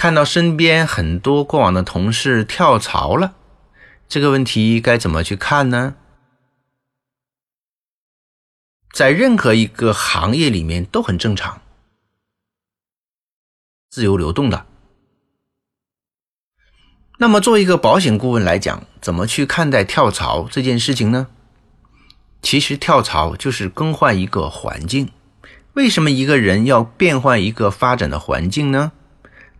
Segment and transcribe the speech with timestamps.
[0.00, 3.34] 看到身边很多过往的同事跳槽了，
[4.08, 5.94] 这个问题该怎么去看呢？
[8.94, 11.60] 在任何一个行业里面都很正常，
[13.90, 14.64] 自由流动的。
[17.18, 21.26] 那么，作为一个保险顾问来讲，怎么去看待跳槽这件事情呢？
[22.40, 25.10] 其实，跳槽就是更换一个环境。
[25.74, 28.92] 为什么一个人要变换一个发展的环境呢？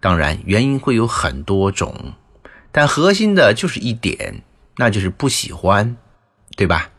[0.01, 2.15] 当然，原因会有很多种，
[2.73, 4.43] 但核心的就是一点，
[4.77, 5.97] 那就是不喜欢，
[6.57, 6.91] 对吧？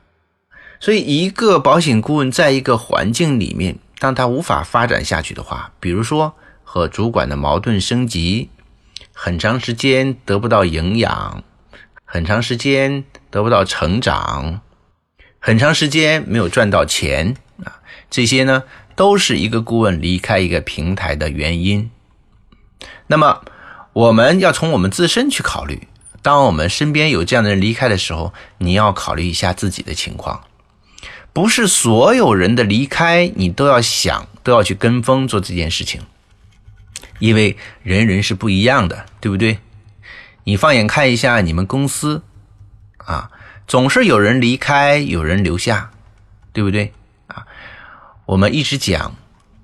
[0.79, 8.49] 所以，一个保险顾问在一个环境里面，当他无法发展下去的话，比如说和主管的矛盾升级，
[9.13, 11.43] 很长时间得不到营养，
[12.05, 14.61] 很长时间得不到成长，
[15.39, 18.63] 很长时间没有赚到钱啊，这些呢，
[18.95, 21.89] 都是一个顾问离开一个平台的原因。
[23.11, 23.41] 那么，
[23.91, 25.89] 我们要从我们自身去考虑。
[26.21, 30.43] 当我们身边有这样的人离开的时候，你要考虑一下自己的情况。
[31.33, 35.99] 不是所有人的离开，你都要想，都要去跟风做这件事情，
[37.19, 39.59] 因为人人是不一样的，对不对？
[40.45, 42.23] 你放眼看一下你们公司，
[42.99, 43.29] 啊，
[43.67, 45.91] 总是有人离开，有人留下，
[46.53, 46.93] 对不对？
[47.27, 47.45] 啊，
[48.25, 49.13] 我们一直讲，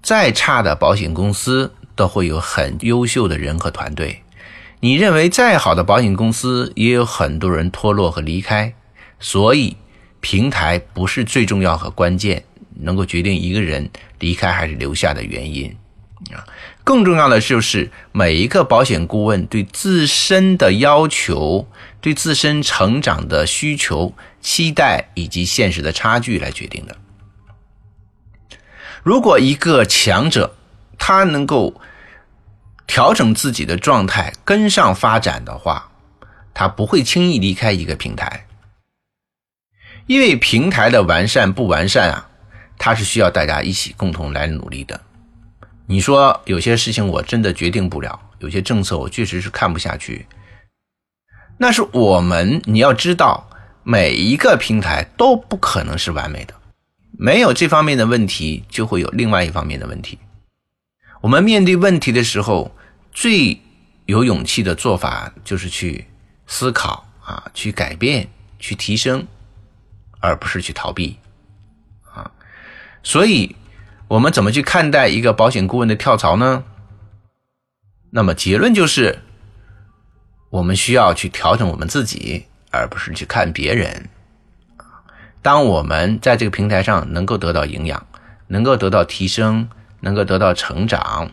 [0.02, 1.74] 再差的保险公司。
[1.98, 4.24] 都会有很优秀的人和团队。
[4.80, 8.74] 你认为再好的保险公司，也有很多人脱落和离开。
[9.20, 9.76] 所以，
[10.22, 12.46] 平台不是最重要和关键，
[12.82, 13.90] 能够决定一个人
[14.20, 15.76] 离开还是留下的原因
[16.32, 16.46] 啊。
[16.84, 21.68] 更重要的就是每一个保险顾问对自身的要求、
[22.00, 26.96] 对自身成长的需求、期待以及现实的差距来决定的。
[29.02, 30.56] 如果一个强者，
[31.00, 31.82] 他能够
[32.88, 35.92] 调整自己的状态，跟上发展的话，
[36.54, 38.48] 他不会轻易离开一个平台，
[40.08, 42.30] 因为平台的完善不完善啊，
[42.78, 45.00] 它是需要大家一起共同来努力的。
[45.86, 50.26] 你说有些事情我真的决定不了，有些政策我确实是看不下去，
[51.58, 53.50] 那是我们你要知道，
[53.84, 56.54] 每一个平台都不可能是完美的，
[57.18, 60.18] 没有这方面的问题，就会有另外一方面的问题。
[61.22, 62.72] 我们面对问题的时候，
[63.20, 63.60] 最
[64.06, 66.06] 有勇气的做法就是去
[66.46, 68.30] 思考啊，去改变，
[68.60, 69.26] 去提升，
[70.20, 71.18] 而不是去逃避
[72.14, 72.30] 啊。
[73.02, 73.56] 所以，
[74.08, 76.64] 我们怎么去看待一个保险顾问的跳槽呢？
[78.12, 79.18] 那么结论就是，
[80.52, 84.10] 我们需要去调整我们自己，而不是去看别人。
[85.42, 88.06] 当我们在这个平台上能够得到营养，
[88.46, 89.68] 能够得到提升。
[90.02, 91.32] 能够得到成长，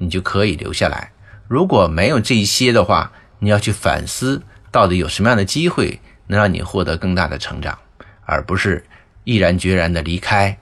[0.00, 1.12] 你就可以留下来。
[1.46, 7.78] 如果没有这些的话，你要去反思，到底有什么样的机会能让你获得更大的成长，
[8.24, 8.84] 而不是
[9.24, 10.56] 毅然决然的离开。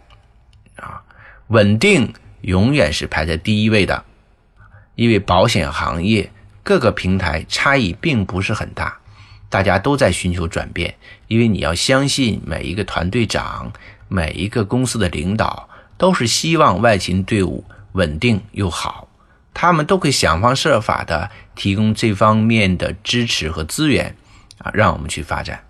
[0.76, 1.00] 啊，
[1.47, 4.04] 稳定永远是排在第一位的，
[4.97, 6.31] 因为保险行业
[6.62, 8.99] 各个平台差异并不是很大，
[9.49, 10.94] 大家都在寻求转变。
[11.28, 13.72] 因为你要相信每一个团队长，
[14.09, 15.69] 每一个公司的领导。
[15.99, 19.08] 都是希望外勤队伍稳定又好，
[19.61, 24.15] 他们都会想方设法的提供这方面的支持和资源，
[24.59, 25.65] 啊，让我们去发展。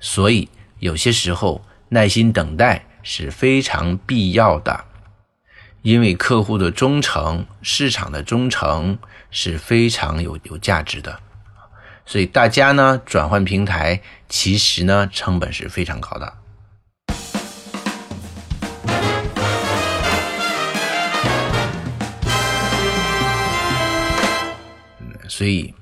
[0.00, 4.82] 所以有些时候耐心等待是非常必要的，
[5.82, 8.98] 因为客户的忠诚、市场的忠诚
[9.30, 11.20] 是非常有有价值的。
[12.06, 14.00] 所以大家呢转换平台，
[14.30, 16.32] 其实呢成本是非常高的。
[25.38, 25.72] 所以，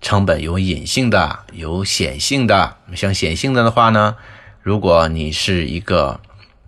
[0.00, 2.78] 成本有隐性的，有显性的。
[2.96, 4.16] 像显性的的话呢，
[4.60, 6.20] 如果你是一个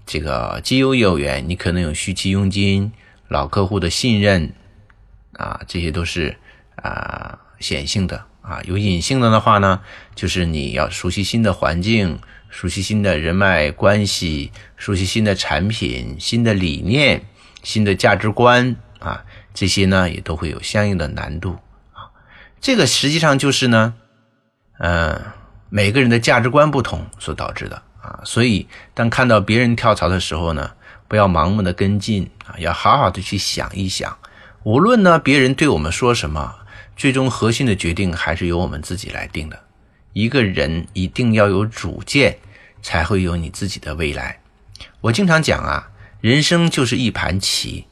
[0.07, 2.93] 这个绩优业务员，你可能有续期佣金、
[3.27, 4.53] 老客户的信任
[5.33, 6.37] 啊，这些都是
[6.77, 8.61] 啊显性的啊。
[8.65, 9.81] 有隐性的的话呢，
[10.15, 17.23] 就是你要熟悉新的环境，熟悉新的人脉关系，熟悉新的产品、新的理念、
[17.65, 21.59] 新的价值观啊，这些呢也都会有相应的难度。
[22.61, 23.95] 这个实际上就是呢，
[24.79, 25.21] 嗯，
[25.71, 28.21] 每个人的价值观不同所导致的啊。
[28.25, 30.71] 所以，当看到别人跳槽的时候呢，
[31.09, 34.17] 不要盲目的跟进啊，要好好的去想一想。
[34.63, 36.55] 无论呢别人对我们说什么，
[36.97, 39.59] 最终核心的决定还是由我们自己来定的。
[40.13, 42.37] 一个人一定要有主见，
[42.83, 44.41] 才会有你自己的未来。
[45.01, 45.91] 我经常讲啊，
[46.21, 47.87] 人生就是一盘棋，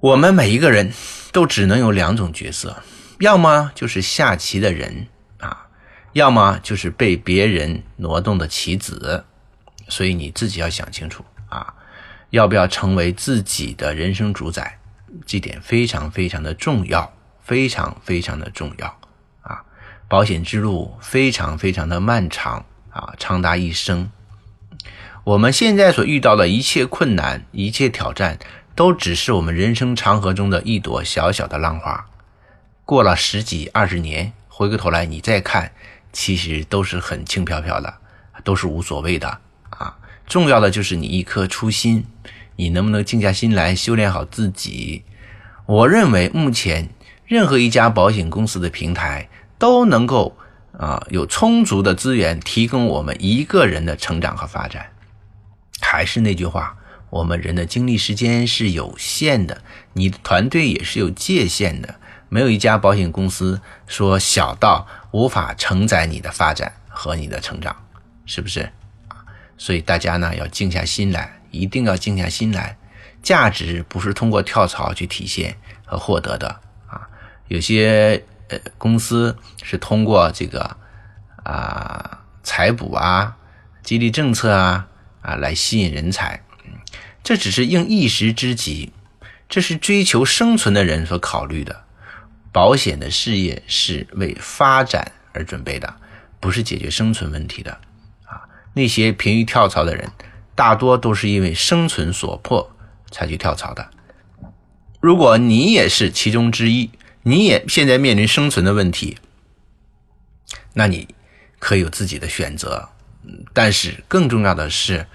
[0.00, 0.92] 我们每一个人
[1.30, 2.82] 都只能有两种角色，
[3.22, 5.06] 要么就是下棋的人
[5.38, 5.68] 啊，
[6.12, 9.24] 要么就是被别人挪动的棋子。
[9.86, 11.72] 所以你自己要想清楚啊，
[12.30, 14.80] 要不要成为自己的人生主宰？
[15.24, 17.12] 这点非常非常的重要，
[17.44, 18.98] 非常非常的重要
[19.42, 19.62] 啊。
[20.08, 24.10] 保险之路非常非常的漫长啊，长达一生。
[25.22, 28.40] 我们现在所遇到的一切困难、一切挑战，
[28.74, 32.08] 都只是我们人生长河中的一朵小小的浪花。
[32.84, 35.72] 过了十几二十年，回过头来你再看，
[36.12, 37.94] 其实都是很轻飘飘的，
[38.44, 39.38] 都是无所谓的
[39.70, 39.96] 啊。
[40.26, 42.04] 重要的就是你一颗初心，
[42.56, 45.04] 你能不能静下心来修炼好自己？
[45.66, 46.88] 我认为目前
[47.26, 49.28] 任何一家保险公司的平台。
[49.62, 50.36] 都能够
[50.76, 54.84] 啊有充足的资源提供我们一个人的成长和发展。
[55.80, 56.76] 还是那句话，
[57.12, 59.60] 我们人的精力时间是有限的，
[59.92, 61.96] 你的团队也是有界限的。
[62.30, 67.76] 没有一家保险公司说小到无法承载你的发展和你的成长，
[68.24, 68.62] 是不是
[69.08, 69.20] 啊？
[69.58, 72.78] 所以大家呢要静下心来，一定要静下心来。
[73.22, 75.54] 价值不是通过跳槽去体现
[75.84, 76.48] 和获得的
[76.86, 77.06] 啊，
[77.48, 78.58] 有些呃。
[78.78, 80.76] 公司是通过这个
[81.44, 83.36] 啊财补啊、
[83.82, 84.88] 激励政策啊
[85.20, 86.42] 啊来吸引人才，
[87.32, 88.92] 这只是应一时之急，
[89.48, 91.84] 这是追求生存的人所考虑的。
[92.52, 95.96] 保险的事业是为发展而准备的，
[96.40, 97.72] 不是解决生存问题的
[98.24, 98.44] 啊。
[98.74, 100.12] 那些疲于跳槽的人，
[100.54, 102.70] 大多都是因为生存所迫
[103.10, 103.88] 才去跳槽的。
[105.00, 106.90] 如果你也是其中之一。
[107.22, 109.16] 你也现在面临生存的问题，
[110.74, 111.08] 那你
[111.58, 112.90] 可以有自己的选择，
[113.54, 115.06] 但是更重要的是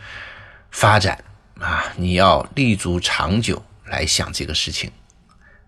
[0.71, 1.23] 发展
[1.59, 1.86] 啊！
[1.95, 4.92] 你要立足长久来想这个事情。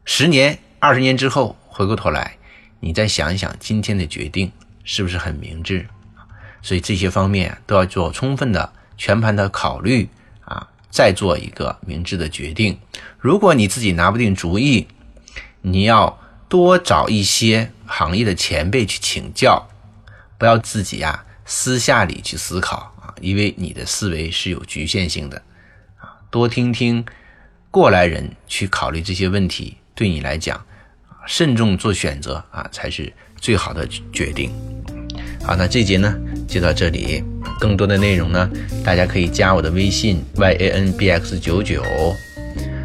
[0.06, 2.38] 十年、二十年之后回过头来，
[2.80, 4.52] 你再想一想今天的决定
[4.84, 5.88] 是不是很明智？
[6.62, 10.10] 所以这些方面都要做充分的、全盘的考虑
[10.46, 12.80] 啊，再做一个明智的决定。
[13.18, 14.88] 如果你自己拿不定主意，
[15.62, 16.18] 你要。
[16.50, 19.70] 多找一些行业的前辈去请教，
[20.40, 25.40] 不要自己呀私下里去思考啊，因为你的思维是有局限性的。
[26.30, 27.04] 多听听
[27.72, 30.64] 过来人去考虑这些问题，对你来讲，
[31.26, 34.52] 慎重做选择啊才是最好的决定。
[35.44, 36.16] 好，那这节呢
[36.48, 37.24] 就到这里，
[37.60, 38.50] 更多的内容呢，
[38.84, 41.84] 大家可以加我的微信 y a n b x 九九，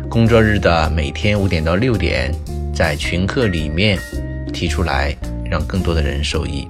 [0.09, 2.35] 工作日的每天五点到六点。
[2.75, 3.97] 在群课里面
[4.53, 5.17] 提出来，
[5.49, 6.67] 让更多的人受益。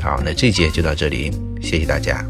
[0.00, 2.24] 好，那这节就到这里，谢谢大家。